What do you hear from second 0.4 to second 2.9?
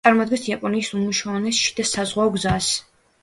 იაპონიის უმნიშვნელოვანეს შიგა საზღვაო გზას.